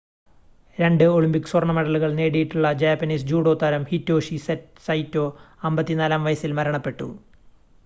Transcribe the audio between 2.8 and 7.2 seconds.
Japanese judo താരം Hitoshi Saito 54-ആം വയസിൽ മരണപ്പെട്ടു